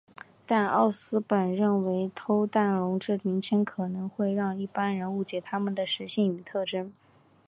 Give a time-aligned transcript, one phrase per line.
[0.47, 6.91] 但奥斯本认为偷蛋龙这名称可能会让一般人误解它们的食性与特征。